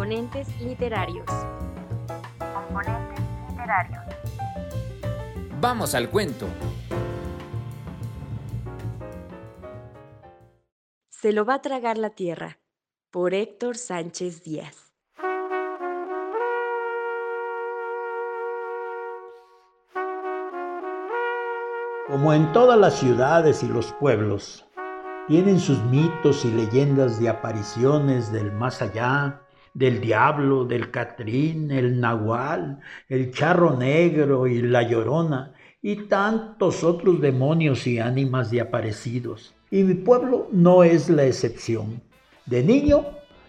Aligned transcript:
Componentes 0.00 0.58
literarios. 0.62 1.26
Componentes 2.38 3.20
literarios. 3.50 4.02
Vamos 5.60 5.94
al 5.94 6.08
cuento. 6.08 6.46
Se 11.10 11.34
lo 11.34 11.44
va 11.44 11.56
a 11.56 11.60
tragar 11.60 11.98
la 11.98 12.08
tierra, 12.08 12.60
por 13.10 13.34
Héctor 13.34 13.76
Sánchez 13.76 14.42
Díaz. 14.42 14.94
Como 22.06 22.32
en 22.32 22.50
todas 22.54 22.78
las 22.78 22.94
ciudades 22.94 23.62
y 23.62 23.68
los 23.68 23.92
pueblos, 23.92 24.66
tienen 25.28 25.60
sus 25.60 25.78
mitos 25.84 26.46
y 26.46 26.52
leyendas 26.52 27.20
de 27.20 27.28
apariciones 27.28 28.32
del 28.32 28.50
más 28.50 28.80
allá, 28.80 29.42
del 29.74 30.00
diablo, 30.00 30.64
del 30.64 30.90
catrín, 30.90 31.70
el 31.70 32.00
nahual, 32.00 32.80
el 33.08 33.32
charro 33.32 33.76
negro 33.76 34.46
y 34.46 34.62
la 34.62 34.82
llorona, 34.82 35.52
y 35.82 36.08
tantos 36.08 36.84
otros 36.84 37.20
demonios 37.20 37.86
y 37.86 37.98
ánimas 37.98 38.50
de 38.50 38.60
aparecidos. 38.60 39.54
Y 39.70 39.82
mi 39.84 39.94
pueblo 39.94 40.48
no 40.52 40.82
es 40.82 41.08
la 41.08 41.24
excepción. 41.24 42.02
De 42.46 42.62
niño 42.62 43.06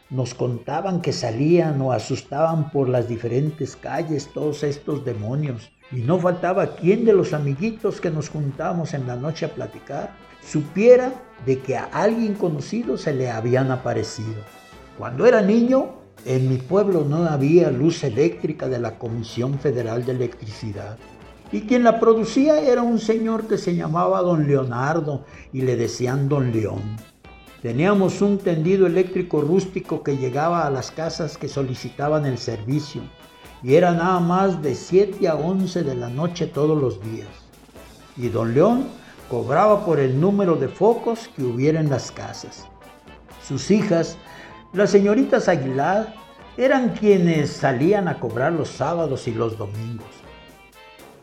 nos 0.10 0.34
contaban 0.34 1.02
que 1.02 1.14
salían 1.14 1.82
o 1.82 1.92
asustaban 1.92 2.70
por 2.72 2.90
las 2.90 3.08
diferentes 3.08 3.76
calles 3.76 4.30
todos 4.34 4.64
estos 4.64 5.04
demonios. 5.04 5.72
Y 5.92 6.02
no 6.02 6.20
faltaba 6.20 6.76
quien 6.76 7.06
de 7.06 7.14
los 7.14 7.34
amiguitos 7.34 8.00
que 8.00 8.12
nos 8.12 8.30
juntábamos 8.30 8.94
en 8.94 9.08
la 9.08 9.16
noche 9.16 9.46
a 9.46 9.54
platicar 9.54 10.12
supiera 10.42 11.14
de 11.46 11.60
que 11.60 11.78
a 11.78 11.86
alguien 11.86 12.34
conocido 12.36 12.98
se 12.98 13.14
le 13.14 13.30
habían 13.30 13.72
aparecido. 13.72 14.44
Cuando 14.98 15.26
era 15.26 15.42
niño, 15.42 16.01
en 16.26 16.50
mi 16.50 16.58
pueblo 16.58 17.04
no 17.08 17.26
había 17.26 17.72
luz 17.72 18.04
eléctrica 18.04 18.68
de 18.68 18.80
la 18.80 18.98
Comisión 18.98 19.60
Federal 19.60 20.06
de 20.06 20.12
Electricidad. 20.12 20.98
Y 21.52 21.62
quien 21.62 21.84
la 21.84 22.00
producía 22.00 22.62
era 22.62 22.82
un 22.82 23.00
señor 23.00 23.48
que 23.48 23.58
se 23.58 23.76
llamaba 23.76 24.22
don 24.22 24.48
Leonardo 24.48 25.26
y 25.52 25.62
le 25.62 25.76
decían 25.76 26.30
don 26.30 26.52
León. 26.52 26.82
Teníamos 27.62 28.22
un 28.22 28.38
tendido 28.38 28.88
eléctrico 28.88 29.42
rústico 29.42 30.02
que 30.02 30.18
llegaba 30.18 30.66
a 30.66 30.72
las 30.72 30.92
casas 30.92 31.38
que 31.38 31.48
solicitaban 31.48 32.26
el 32.26 32.38
servicio 32.38 33.02
y 33.64 33.76
era 33.76 33.92
nada 33.92 34.20
más 34.20 34.62
de 34.62 34.74
7 34.76 35.28
a 35.28 35.36
11 35.36 35.84
de 35.84 35.96
la 35.96 36.10
noche 36.10 36.48
todos 36.48 36.80
los 36.80 37.04
días. 37.04 37.28
Y 38.18 38.30
don 38.30 38.54
León 38.54 38.86
cobraba 39.30 39.86
por 39.86 40.00
el 40.00 40.20
número 40.20 40.56
de 40.56 40.68
focos 40.68 41.30
que 41.36 41.44
hubiera 41.44 41.80
en 41.80 41.90
las 41.90 42.12
casas. 42.12 42.68
Sus 43.48 43.70
hijas, 43.72 44.18
las 44.74 44.90
señoritas 44.90 45.50
Aguilar, 45.50 46.14
eran 46.58 46.90
quienes 46.90 47.50
salían 47.52 48.08
a 48.08 48.20
cobrar 48.20 48.54
los 48.54 48.70
sábados 48.70 49.28
y 49.28 49.34
los 49.34 49.58
domingos. 49.58 50.08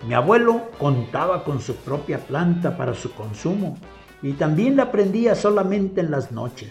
Mi 0.07 0.15
abuelo 0.15 0.71
contaba 0.79 1.45
con 1.45 1.61
su 1.61 1.75
propia 1.77 2.19
planta 2.19 2.77
para 2.77 2.95
su 2.95 3.13
consumo 3.13 3.79
y 4.23 4.33
también 4.33 4.77
la 4.77 4.91
prendía 4.93 5.35
solamente 5.35 6.01
en 6.01 6.11
las 6.11 6.31
noches. 6.31 6.71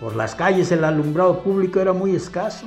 Por 0.00 0.14
las 0.14 0.34
calles 0.34 0.70
el 0.70 0.84
alumbrado 0.84 1.42
público 1.42 1.80
era 1.80 1.92
muy 1.92 2.14
escaso. 2.14 2.66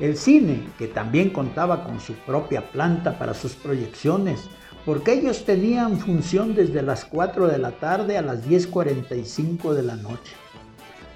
El 0.00 0.16
cine, 0.16 0.66
que 0.78 0.88
también 0.88 1.30
contaba 1.30 1.84
con 1.84 2.00
su 2.00 2.14
propia 2.14 2.72
planta 2.72 3.18
para 3.18 3.34
sus 3.34 3.54
proyecciones, 3.54 4.48
porque 4.84 5.12
ellos 5.12 5.44
tenían 5.44 5.98
función 5.98 6.54
desde 6.54 6.82
las 6.82 7.04
4 7.04 7.46
de 7.46 7.58
la 7.58 7.70
tarde 7.72 8.18
a 8.18 8.22
las 8.22 8.44
10.45 8.48 9.74
de 9.74 9.82
la 9.82 9.96
noche, 9.96 10.32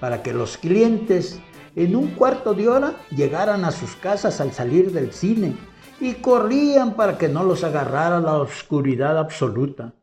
para 0.01 0.23
que 0.23 0.33
los 0.33 0.57
clientes 0.57 1.41
en 1.75 1.95
un 1.95 2.09
cuarto 2.09 2.55
de 2.55 2.69
hora 2.69 2.95
llegaran 3.11 3.65
a 3.65 3.71
sus 3.71 3.97
casas 3.97 4.41
al 4.41 4.53
salir 4.53 4.93
del 4.93 5.13
cine 5.13 5.55
y 6.01 6.15
corrían 6.15 6.95
para 6.95 7.19
que 7.19 7.29
no 7.29 7.45
los 7.45 7.65
agarrara 7.65 8.21
la 8.21 8.37
oscuridad 8.37 9.19
absoluta. 9.19 9.95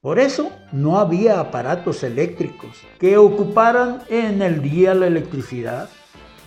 Por 0.00 0.18
eso 0.18 0.50
no 0.72 0.98
había 0.98 1.40
aparatos 1.40 2.02
eléctricos 2.02 2.70
que 2.98 3.18
ocuparan 3.18 4.02
en 4.08 4.40
el 4.40 4.62
día 4.62 4.94
la 4.94 5.06
electricidad. 5.06 5.90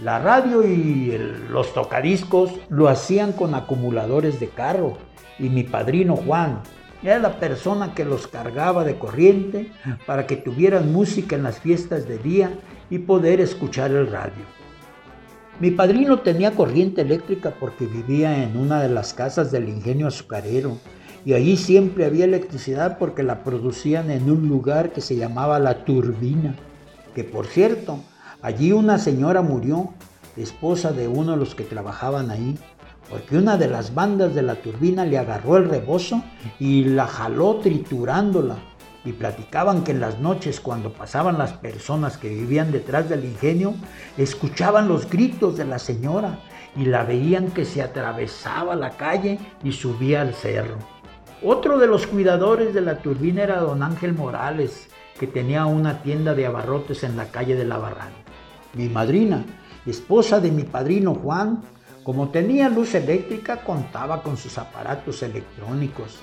La 0.01 0.17
radio 0.17 0.63
y 0.63 1.15
los 1.49 1.71
tocadiscos 1.73 2.51
lo 2.69 2.87
hacían 2.87 3.31
con 3.31 3.53
acumuladores 3.53 4.39
de 4.39 4.47
carro 4.47 4.97
y 5.37 5.49
mi 5.49 5.63
padrino 5.63 6.15
Juan 6.15 6.63
era 7.03 7.19
la 7.19 7.39
persona 7.39 7.93
que 7.93 8.05
los 8.05 8.27
cargaba 8.27 8.83
de 8.83 8.97
corriente 8.97 9.71
para 10.05 10.25
que 10.25 10.37
tuvieran 10.37 10.93
música 10.93 11.35
en 11.35 11.43
las 11.43 11.59
fiestas 11.59 12.07
de 12.07 12.17
día 12.17 12.51
y 12.89 12.99
poder 12.99 13.41
escuchar 13.41 13.91
el 13.91 14.07
radio. 14.07 14.45
Mi 15.59 15.69
padrino 15.71 16.19
tenía 16.19 16.51
corriente 16.51 17.01
eléctrica 17.01 17.53
porque 17.59 17.85
vivía 17.85 18.43
en 18.43 18.57
una 18.57 18.81
de 18.81 18.89
las 18.89 19.13
casas 19.13 19.51
del 19.51 19.69
ingenio 19.69 20.07
azucarero 20.07 20.77
y 21.25 21.33
allí 21.33 21.57
siempre 21.57 22.05
había 22.05 22.25
electricidad 22.25 22.97
porque 22.97 23.23
la 23.23 23.43
producían 23.43 24.09
en 24.09 24.29
un 24.29 24.47
lugar 24.47 24.91
que 24.91 25.01
se 25.01 25.15
llamaba 25.15 25.59
La 25.59 25.85
Turbina, 25.85 26.55
que 27.13 27.23
por 27.23 27.45
cierto, 27.45 27.99
allí 28.41 28.71
una 28.71 28.97
señora 28.97 29.41
murió, 29.41 29.93
esposa 30.35 30.91
de 30.91 31.07
uno 31.07 31.33
de 31.33 31.37
los 31.37 31.53
que 31.55 31.63
trabajaban 31.63 32.31
ahí, 32.31 32.57
porque 33.09 33.37
una 33.37 33.57
de 33.57 33.67
las 33.67 33.93
bandas 33.93 34.33
de 34.33 34.41
la 34.41 34.55
turbina 34.55 35.05
le 35.05 35.17
agarró 35.17 35.57
el 35.57 35.69
rebozo 35.69 36.23
y 36.59 36.85
la 36.85 37.07
jaló 37.07 37.55
triturándola. 37.55 38.57
Y 39.05 39.11
platicaban 39.11 39.83
que 39.83 39.91
en 39.91 39.99
las 39.99 40.19
noches 40.19 40.61
cuando 40.61 40.93
pasaban 40.93 41.37
las 41.37 41.53
personas 41.53 42.17
que 42.17 42.29
vivían 42.29 42.71
detrás 42.71 43.09
del 43.09 43.25
ingenio, 43.25 43.73
escuchaban 44.17 44.87
los 44.87 45.09
gritos 45.09 45.57
de 45.57 45.65
la 45.65 45.77
señora 45.77 46.39
y 46.75 46.85
la 46.85 47.03
veían 47.03 47.51
que 47.51 47.65
se 47.65 47.81
atravesaba 47.81 48.75
la 48.75 48.91
calle 48.91 49.39
y 49.63 49.73
subía 49.73 50.21
al 50.21 50.33
cerro. 50.33 50.77
Otro 51.43 51.77
de 51.77 51.87
los 51.87 52.07
cuidadores 52.07 52.73
de 52.73 52.79
la 52.79 52.99
turbina 52.99 53.43
era 53.43 53.59
don 53.59 53.83
Ángel 53.83 54.13
Morales, 54.13 54.87
que 55.19 55.27
tenía 55.27 55.65
una 55.65 56.01
tienda 56.01 56.33
de 56.33 56.45
abarrotes 56.45 57.03
en 57.03 57.17
la 57.17 57.25
calle 57.25 57.55
de 57.55 57.65
la 57.65 57.77
Barranca. 57.77 58.15
Mi 58.73 58.87
madrina, 58.87 59.43
esposa 59.85 60.39
de 60.39 60.51
mi 60.51 60.63
padrino 60.63 61.13
Juan, 61.13 61.61
como 62.03 62.29
tenía 62.29 62.69
luz 62.69 62.95
eléctrica, 62.95 63.57
contaba 63.57 64.23
con 64.23 64.37
sus 64.37 64.57
aparatos 64.57 65.23
electrónicos. 65.23 66.19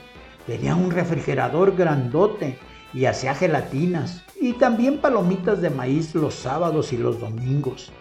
Tenía 0.46 0.76
un 0.76 0.90
refrigerador 0.90 1.74
grandote 1.74 2.58
y 2.92 3.06
hacía 3.06 3.34
gelatinas 3.34 4.22
y 4.40 4.54
también 4.54 4.98
palomitas 4.98 5.60
de 5.60 5.70
maíz 5.70 6.14
los 6.14 6.34
sábados 6.34 6.92
y 6.92 6.98
los 6.98 7.20
domingos. 7.20 7.92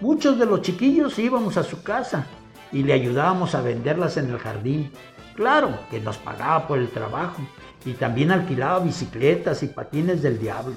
Muchos 0.00 0.38
de 0.38 0.46
los 0.46 0.62
chiquillos 0.62 1.18
íbamos 1.18 1.56
a 1.56 1.62
su 1.64 1.82
casa 1.82 2.26
y 2.72 2.82
le 2.82 2.92
ayudábamos 2.92 3.54
a 3.54 3.62
venderlas 3.62 4.16
en 4.16 4.30
el 4.30 4.38
jardín. 4.38 4.92
Claro 5.34 5.78
que 5.90 6.00
nos 6.00 6.18
pagaba 6.18 6.66
por 6.68 6.78
el 6.78 6.90
trabajo 6.90 7.42
y 7.84 7.92
también 7.94 8.30
alquilaba 8.30 8.80
bicicletas 8.80 9.62
y 9.62 9.68
patines 9.68 10.22
del 10.22 10.38
diablo. 10.38 10.74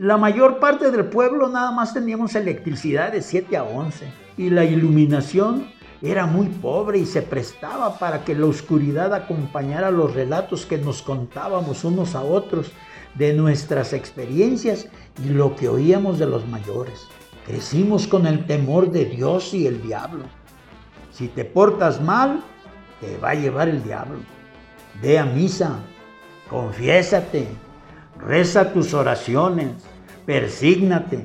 La 0.00 0.16
mayor 0.16 0.60
parte 0.60 0.90
del 0.90 1.04
pueblo 1.04 1.50
nada 1.50 1.72
más 1.72 1.92
teníamos 1.92 2.34
electricidad 2.34 3.12
de 3.12 3.20
7 3.20 3.54
a 3.58 3.64
11 3.64 4.10
y 4.38 4.48
la 4.48 4.64
iluminación 4.64 5.70
era 6.00 6.24
muy 6.24 6.46
pobre 6.46 7.00
y 7.00 7.04
se 7.04 7.20
prestaba 7.20 7.98
para 7.98 8.24
que 8.24 8.34
la 8.34 8.46
oscuridad 8.46 9.12
acompañara 9.12 9.90
los 9.90 10.14
relatos 10.14 10.64
que 10.64 10.78
nos 10.78 11.02
contábamos 11.02 11.84
unos 11.84 12.14
a 12.14 12.22
otros 12.22 12.72
de 13.14 13.34
nuestras 13.34 13.92
experiencias 13.92 14.88
y 15.22 15.28
lo 15.28 15.54
que 15.54 15.68
oíamos 15.68 16.18
de 16.18 16.28
los 16.28 16.48
mayores. 16.48 17.06
Crecimos 17.44 18.06
con 18.06 18.26
el 18.26 18.46
temor 18.46 18.92
de 18.92 19.04
Dios 19.04 19.52
y 19.52 19.66
el 19.66 19.82
diablo. 19.82 20.24
Si 21.10 21.28
te 21.28 21.44
portas 21.44 22.00
mal, 22.00 22.42
te 23.02 23.18
va 23.18 23.32
a 23.32 23.34
llevar 23.34 23.68
el 23.68 23.84
diablo. 23.84 24.20
Ve 25.02 25.18
a 25.18 25.26
misa, 25.26 25.78
confiésate, 26.48 27.48
reza 28.26 28.72
tus 28.72 28.94
oraciones, 28.94 29.68
persígnate. 30.26 31.24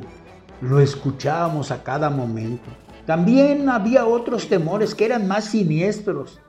Lo 0.61 0.79
escuchábamos 0.79 1.71
a 1.71 1.83
cada 1.83 2.09
momento. 2.09 2.69
También 3.05 3.69
había 3.69 4.05
otros 4.05 4.47
temores 4.47 4.95
que 4.95 5.05
eran 5.05 5.27
más 5.27 5.45
siniestros. 5.45 6.39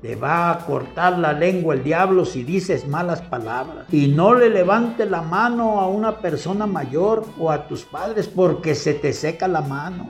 Te 0.00 0.16
va 0.16 0.50
a 0.50 0.58
cortar 0.58 1.18
la 1.18 1.32
lengua 1.32 1.74
el 1.74 1.82
diablo 1.82 2.24
si 2.26 2.44
dices 2.44 2.86
malas 2.86 3.22
palabras. 3.22 3.86
Y 3.90 4.08
no 4.08 4.34
le 4.34 4.50
levante 4.50 5.06
la 5.06 5.22
mano 5.22 5.80
a 5.80 5.88
una 5.88 6.18
persona 6.18 6.66
mayor 6.66 7.24
o 7.38 7.50
a 7.50 7.66
tus 7.66 7.84
padres 7.84 8.28
porque 8.28 8.74
se 8.74 8.94
te 8.94 9.12
seca 9.12 9.48
la 9.48 9.62
mano. 9.62 10.06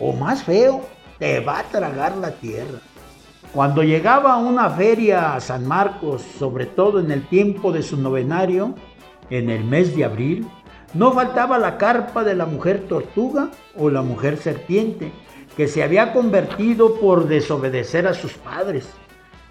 O 0.00 0.12
más 0.12 0.42
feo, 0.42 0.82
te 1.18 1.40
va 1.40 1.60
a 1.60 1.64
tragar 1.64 2.16
la 2.16 2.32
tierra. 2.32 2.80
Cuando 3.54 3.82
llegaba 3.82 4.36
una 4.36 4.70
feria 4.70 5.34
a 5.34 5.40
San 5.40 5.66
Marcos, 5.66 6.22
sobre 6.38 6.66
todo 6.66 7.00
en 7.00 7.10
el 7.10 7.26
tiempo 7.26 7.72
de 7.72 7.82
su 7.82 7.96
novenario, 7.96 8.74
en 9.30 9.50
el 9.50 9.64
mes 9.64 9.96
de 9.96 10.04
abril, 10.04 10.46
no 10.94 11.12
faltaba 11.12 11.58
la 11.58 11.78
carpa 11.78 12.24
de 12.24 12.34
la 12.34 12.46
mujer 12.46 12.86
tortuga 12.88 13.50
o 13.76 13.90
la 13.90 14.02
mujer 14.02 14.36
serpiente, 14.36 15.12
que 15.56 15.68
se 15.68 15.82
había 15.82 16.12
convertido 16.12 17.00
por 17.00 17.28
desobedecer 17.28 18.06
a 18.06 18.14
sus 18.14 18.34
padres. 18.34 18.88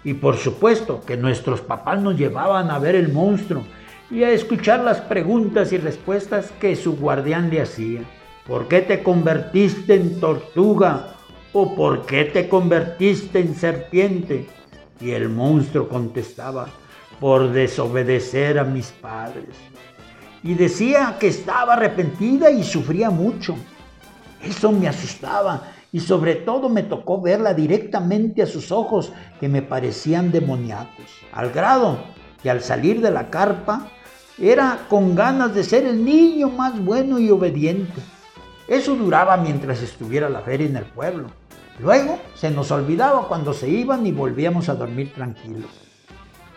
Y 0.04 0.14
por 0.14 0.36
supuesto 0.36 1.02
que 1.06 1.16
nuestros 1.16 1.60
papás 1.60 2.00
nos 2.00 2.16
llevaban 2.16 2.70
a 2.70 2.78
ver 2.78 2.94
el 2.94 3.12
monstruo 3.12 3.64
y 4.10 4.22
a 4.22 4.30
escuchar 4.30 4.80
las 4.80 5.00
preguntas 5.00 5.72
y 5.72 5.78
respuestas 5.78 6.52
que 6.60 6.76
su 6.76 6.96
guardián 6.96 7.50
le 7.50 7.62
hacía. 7.62 8.00
¿Por 8.46 8.68
qué 8.68 8.80
te 8.80 9.02
convertiste 9.02 9.94
en 9.94 10.18
tortuga 10.18 11.16
¿O 11.52 11.74
por 11.74 12.06
qué 12.06 12.26
te 12.26 12.48
convertiste 12.48 13.40
en 13.40 13.56
serpiente? 13.56 14.46
Y 15.00 15.10
el 15.10 15.28
monstruo 15.28 15.88
contestaba, 15.88 16.68
por 17.20 17.52
desobedecer 17.52 18.58
a 18.58 18.64
mis 18.64 18.86
padres. 18.86 19.54
Y 20.42 20.54
decía 20.54 21.16
que 21.20 21.28
estaba 21.28 21.74
arrepentida 21.74 22.50
y 22.50 22.64
sufría 22.64 23.10
mucho. 23.10 23.54
Eso 24.42 24.72
me 24.72 24.88
asustaba 24.88 25.64
y 25.92 26.00
sobre 26.00 26.36
todo 26.36 26.70
me 26.70 26.82
tocó 26.82 27.20
verla 27.20 27.52
directamente 27.52 28.42
a 28.42 28.46
sus 28.46 28.72
ojos 28.72 29.12
que 29.38 29.48
me 29.48 29.60
parecían 29.60 30.32
demoníacos, 30.32 31.06
al 31.32 31.50
grado 31.50 31.98
que 32.42 32.50
al 32.50 32.62
salir 32.62 33.02
de 33.02 33.10
la 33.10 33.28
carpa 33.28 33.88
era 34.38 34.86
con 34.88 35.14
ganas 35.14 35.54
de 35.54 35.62
ser 35.62 35.84
el 35.84 36.02
niño 36.02 36.48
más 36.48 36.82
bueno 36.82 37.18
y 37.18 37.30
obediente. 37.30 38.00
Eso 38.66 38.94
duraba 38.94 39.36
mientras 39.36 39.82
estuviera 39.82 40.30
la 40.30 40.40
feria 40.40 40.68
en 40.68 40.76
el 40.76 40.84
pueblo. 40.84 41.28
Luego 41.80 42.18
se 42.34 42.50
nos 42.50 42.70
olvidaba 42.70 43.28
cuando 43.28 43.52
se 43.52 43.68
iban 43.68 44.06
y 44.06 44.12
volvíamos 44.12 44.70
a 44.70 44.74
dormir 44.74 45.12
tranquilos. 45.12 45.89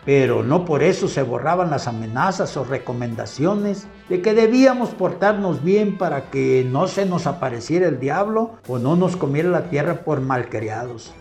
Pero 0.04 0.42
no 0.42 0.64
por 0.64 0.82
eso 0.82 1.08
se 1.08 1.22
borraban 1.22 1.70
las 1.70 1.88
amenazas 1.88 2.56
o 2.56 2.64
recomendaciones 2.64 3.86
de 4.08 4.20
que 4.20 4.34
debíamos 4.34 4.90
portarnos 4.90 5.64
bien 5.64 5.96
para 5.96 6.30
que 6.30 6.66
no 6.70 6.88
se 6.88 7.06
nos 7.06 7.26
apareciera 7.26 7.88
el 7.88 7.98
diablo 7.98 8.56
o 8.68 8.78
no 8.78 8.96
nos 8.96 9.16
comiera 9.16 9.48
la 9.48 9.70
tierra 9.70 10.04
por 10.04 10.20
malcriados. 10.20 11.12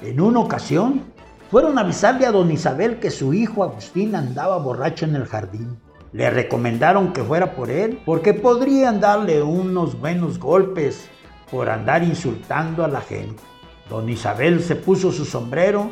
En 0.00 0.20
una 0.20 0.40
ocasión, 0.40 1.02
fueron 1.50 1.78
a 1.78 1.82
avisarle 1.82 2.26
a 2.26 2.32
don 2.32 2.50
Isabel 2.50 2.98
que 2.98 3.10
su 3.10 3.34
hijo 3.34 3.62
Agustín 3.62 4.14
andaba 4.14 4.56
borracho 4.56 5.04
en 5.04 5.14
el 5.14 5.26
jardín. 5.26 5.78
Le 6.12 6.30
recomendaron 6.30 7.12
que 7.12 7.22
fuera 7.22 7.54
por 7.54 7.70
él 7.70 8.00
porque 8.04 8.34
podrían 8.34 9.00
darle 9.00 9.42
unos 9.42 10.00
buenos 10.00 10.38
golpes 10.38 11.08
por 11.50 11.68
andar 11.68 12.02
insultando 12.02 12.84
a 12.84 12.88
la 12.88 13.00
gente. 13.00 13.42
Don 13.90 14.08
Isabel 14.08 14.62
se 14.62 14.76
puso 14.76 15.12
su 15.12 15.24
sombrero 15.24 15.90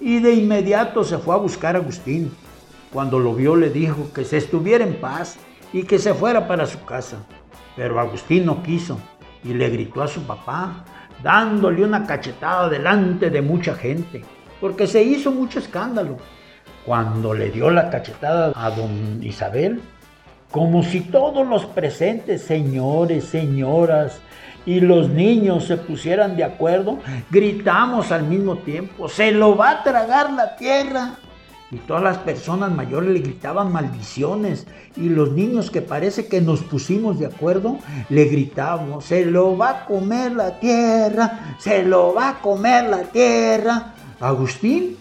y 0.00 0.18
de 0.20 0.34
inmediato 0.34 1.04
se 1.04 1.18
fue 1.18 1.34
a 1.34 1.38
buscar 1.38 1.76
a 1.76 1.78
Agustín. 1.78 2.32
Cuando 2.92 3.18
lo 3.18 3.34
vio 3.34 3.54
le 3.54 3.70
dijo 3.70 4.10
que 4.12 4.24
se 4.24 4.38
estuviera 4.38 4.84
en 4.84 5.00
paz 5.00 5.38
y 5.72 5.84
que 5.84 5.98
se 5.98 6.14
fuera 6.14 6.48
para 6.48 6.66
su 6.66 6.82
casa. 6.84 7.18
Pero 7.76 8.00
Agustín 8.00 8.46
no 8.46 8.62
quiso 8.62 8.98
y 9.44 9.54
le 9.54 9.68
gritó 9.68 10.02
a 10.02 10.08
su 10.08 10.22
papá, 10.22 10.84
dándole 11.22 11.84
una 11.84 12.06
cachetada 12.06 12.68
delante 12.68 13.30
de 13.30 13.42
mucha 13.42 13.74
gente, 13.74 14.22
porque 14.60 14.86
se 14.86 15.02
hizo 15.02 15.30
mucho 15.30 15.58
escándalo. 15.58 16.16
Cuando 16.84 17.34
le 17.34 17.50
dio 17.50 17.70
la 17.70 17.90
cachetada 17.90 18.52
a 18.54 18.70
don 18.70 19.22
Isabel, 19.22 19.80
como 20.50 20.82
si 20.82 21.00
todos 21.00 21.46
los 21.46 21.66
presentes, 21.66 22.42
señores, 22.42 23.24
señoras, 23.24 24.20
y 24.66 24.80
los 24.80 25.08
niños 25.08 25.66
se 25.66 25.76
pusieran 25.76 26.36
de 26.36 26.44
acuerdo, 26.44 26.98
gritamos 27.30 28.12
al 28.12 28.24
mismo 28.24 28.56
tiempo, 28.58 29.08
se 29.08 29.32
lo 29.32 29.56
va 29.56 29.70
a 29.70 29.82
tragar 29.82 30.32
la 30.32 30.56
tierra. 30.56 31.16
Y 31.72 31.76
todas 31.76 32.02
las 32.02 32.18
personas 32.18 32.72
mayores 32.72 33.10
le 33.10 33.20
gritaban 33.20 33.70
maldiciones 33.70 34.66
y 34.96 35.08
los 35.08 35.30
niños 35.32 35.70
que 35.70 35.80
parece 35.80 36.26
que 36.26 36.40
nos 36.40 36.62
pusimos 36.62 37.20
de 37.20 37.26
acuerdo, 37.26 37.78
le 38.08 38.24
gritábamos, 38.24 39.04
se 39.04 39.24
lo 39.24 39.56
va 39.56 39.70
a 39.70 39.84
comer 39.84 40.32
la 40.32 40.58
tierra, 40.58 41.56
se 41.60 41.84
lo 41.84 42.12
va 42.12 42.30
a 42.30 42.40
comer 42.40 42.90
la 42.90 43.02
tierra. 43.02 43.94
Agustín, 44.18 44.96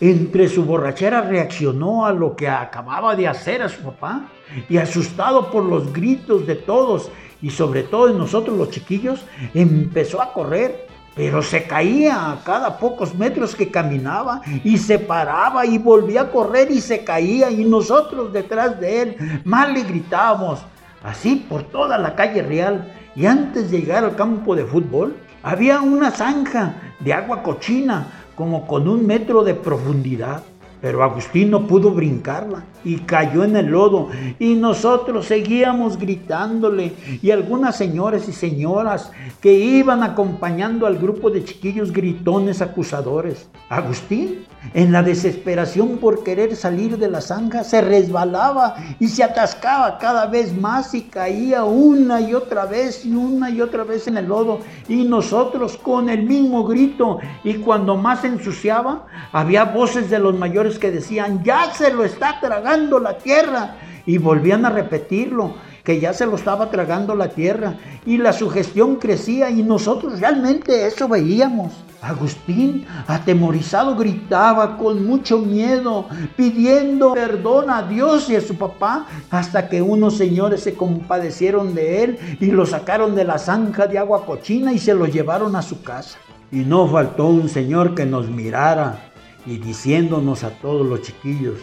entre 0.00 0.48
su 0.48 0.64
borrachera, 0.64 1.20
reaccionó 1.20 2.04
a 2.04 2.12
lo 2.12 2.34
que 2.34 2.48
acababa 2.48 3.14
de 3.14 3.28
hacer 3.28 3.62
a 3.62 3.68
su 3.68 3.80
papá 3.82 4.28
y 4.68 4.76
asustado 4.76 5.52
por 5.52 5.64
los 5.64 5.92
gritos 5.92 6.46
de 6.48 6.56
todos 6.56 7.12
y 7.40 7.50
sobre 7.50 7.82
todo 7.84 8.08
en 8.08 8.18
nosotros 8.18 8.56
los 8.56 8.70
chiquillos, 8.70 9.24
empezó 9.54 10.20
a 10.20 10.32
correr, 10.32 10.86
pero 11.14 11.42
se 11.42 11.64
caía 11.64 12.30
a 12.30 12.44
cada 12.44 12.78
pocos 12.78 13.14
metros 13.14 13.54
que 13.54 13.70
caminaba 13.70 14.40
y 14.64 14.78
se 14.78 14.98
paraba 14.98 15.66
y 15.66 15.78
volvía 15.78 16.22
a 16.22 16.30
correr 16.30 16.70
y 16.70 16.80
se 16.80 17.04
caía 17.04 17.50
y 17.50 17.64
nosotros 17.64 18.32
detrás 18.32 18.78
de 18.80 19.02
él 19.02 19.42
más 19.44 19.72
le 19.72 19.82
gritábamos, 19.82 20.60
así 21.02 21.46
por 21.48 21.64
toda 21.64 21.98
la 21.98 22.14
calle 22.14 22.42
real 22.42 22.92
y 23.16 23.26
antes 23.26 23.70
de 23.70 23.80
llegar 23.80 24.04
al 24.04 24.14
campo 24.14 24.54
de 24.54 24.64
fútbol 24.64 25.16
había 25.42 25.80
una 25.80 26.10
zanja 26.10 26.74
de 27.00 27.12
agua 27.12 27.42
cochina 27.42 28.06
como 28.34 28.66
con 28.66 28.88
un 28.88 29.04
metro 29.04 29.42
de 29.42 29.54
profundidad. 29.54 30.42
Pero 30.80 31.02
Agustín 31.02 31.50
no 31.50 31.66
pudo 31.66 31.90
brincarla 31.90 32.64
y 32.84 32.98
cayó 32.98 33.44
en 33.44 33.56
el 33.56 33.66
lodo 33.66 34.08
y 34.38 34.54
nosotros 34.54 35.26
seguíamos 35.26 35.98
gritándole 35.98 36.92
y 37.20 37.30
algunas 37.32 37.76
señores 37.76 38.28
y 38.28 38.32
señoras 38.32 39.10
que 39.40 39.52
iban 39.52 40.02
acompañando 40.02 40.86
al 40.86 40.98
grupo 40.98 41.30
de 41.30 41.44
chiquillos 41.44 41.92
gritones 41.92 42.62
acusadores. 42.62 43.48
Agustín, 43.68 44.44
en 44.74 44.92
la 44.92 45.02
desesperación 45.02 45.98
por 45.98 46.24
querer 46.24 46.56
salir 46.56 46.98
de 46.98 47.10
la 47.10 47.20
zanja, 47.20 47.64
se 47.64 47.80
resbalaba 47.80 48.76
y 48.98 49.08
se 49.08 49.24
atascaba 49.24 49.98
cada 49.98 50.26
vez 50.26 50.56
más 50.56 50.94
y 50.94 51.02
caía 51.02 51.64
una 51.64 52.20
y 52.20 52.34
otra 52.34 52.66
vez 52.66 53.04
y 53.04 53.14
una 53.14 53.50
y 53.50 53.60
otra 53.60 53.84
vez 53.84 54.08
en 54.08 54.16
el 54.18 54.26
lodo 54.26 54.60
y 54.88 55.04
nosotros 55.04 55.76
con 55.76 56.08
el 56.08 56.24
mismo 56.24 56.64
grito 56.64 57.18
y 57.44 57.54
cuando 57.54 57.96
más 57.96 58.24
ensuciaba, 58.24 59.06
había 59.32 59.64
voces 59.64 60.10
de 60.10 60.18
los 60.18 60.34
mayores 60.34 60.78
que 60.78 60.90
decían, 60.90 61.42
ya 61.44 61.72
se 61.72 61.92
lo 61.92 62.04
está 62.04 62.40
tragando 62.40 62.98
la 62.98 63.18
tierra. 63.18 63.76
Y 64.06 64.16
volvían 64.16 64.64
a 64.64 64.70
repetirlo, 64.70 65.54
que 65.84 66.00
ya 66.00 66.14
se 66.14 66.24
lo 66.24 66.36
estaba 66.36 66.70
tragando 66.70 67.14
la 67.14 67.28
tierra. 67.28 67.74
Y 68.06 68.16
la 68.16 68.32
sugestión 68.32 68.96
crecía 68.96 69.50
y 69.50 69.62
nosotros 69.62 70.18
realmente 70.18 70.86
eso 70.86 71.08
veíamos. 71.08 71.72
Agustín, 72.00 72.86
atemorizado, 73.06 73.96
gritaba 73.96 74.76
con 74.76 75.04
mucho 75.04 75.38
miedo, 75.38 76.06
pidiendo 76.36 77.12
perdón 77.12 77.70
a 77.70 77.82
Dios 77.82 78.30
y 78.30 78.36
a 78.36 78.40
su 78.40 78.56
papá, 78.56 79.06
hasta 79.30 79.68
que 79.68 79.82
unos 79.82 80.16
señores 80.16 80.62
se 80.62 80.74
compadecieron 80.74 81.74
de 81.74 82.04
él 82.04 82.18
y 82.40 82.46
lo 82.46 82.66
sacaron 82.66 83.16
de 83.16 83.24
la 83.24 83.38
zanja 83.38 83.86
de 83.88 83.98
agua 83.98 84.24
cochina 84.24 84.72
y 84.72 84.78
se 84.78 84.94
lo 84.94 85.06
llevaron 85.06 85.56
a 85.56 85.62
su 85.62 85.82
casa. 85.82 86.18
Y 86.52 86.58
no 86.58 86.86
faltó 86.86 87.26
un 87.26 87.48
señor 87.48 87.94
que 87.94 88.06
nos 88.06 88.28
mirara 88.28 89.10
y 89.44 89.58
diciéndonos 89.58 90.44
a 90.44 90.50
todos 90.50 90.86
los 90.86 91.02
chiquillos, 91.02 91.58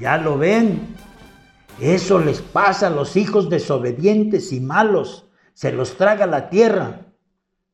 ya 0.00 0.16
lo 0.16 0.38
ven, 0.38 0.80
eso 1.80 2.18
les 2.18 2.40
pasa 2.40 2.86
a 2.86 2.90
los 2.90 3.16
hijos 3.16 3.50
desobedientes 3.50 4.52
y 4.52 4.60
malos, 4.60 5.26
se 5.52 5.72
los 5.72 5.96
traga 5.96 6.26
la 6.26 6.48
tierra. 6.48 7.05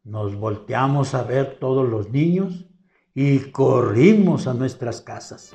Nos 0.04 0.34
volteamos 0.34 1.14
a 1.14 1.22
ver 1.22 1.58
todos 1.60 1.88
los 1.88 2.10
niños 2.10 2.66
y 3.14 3.38
corrimos 3.50 4.48
a 4.48 4.54
nuestras 4.54 5.00
casas. 5.00 5.54